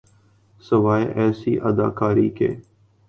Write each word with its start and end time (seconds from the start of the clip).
سوائے 0.63 1.05
ایسی 1.15 1.53
اداکاری 1.67 2.29
کے۔ 2.37 2.49